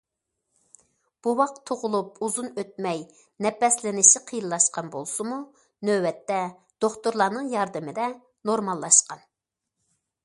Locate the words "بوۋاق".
1.25-1.51